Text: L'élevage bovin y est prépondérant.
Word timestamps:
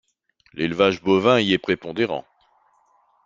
L'élevage 0.53 1.03
bovin 1.03 1.37
y 1.39 1.53
est 1.53 1.59
prépondérant. 1.59 2.25